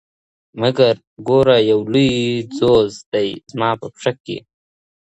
مگر 0.61 0.93
گوره 1.27 1.57
یولوی 1.71 2.11
ځوز 2.57 2.91
دی 3.11 3.29
زما 3.51 3.69
په 3.79 3.87
پښه 3.93 4.11
کی 4.25 4.37